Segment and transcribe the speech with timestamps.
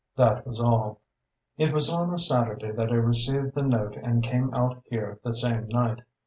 [0.15, 0.99] That was all.
[1.57, 5.19] "It was on a Saturday that I received the note and I came out here
[5.23, 5.99] the same night.